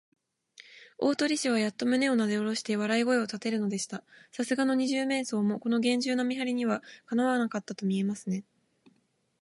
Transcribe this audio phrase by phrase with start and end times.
[0.97, 4.03] 大鳥氏はやっと胸をなでおろして、笑い声をたてるのでした。
[4.31, 8.43] さすがの二十面相も、このげんじゅうな見はりには、かなわなかったとみえますね。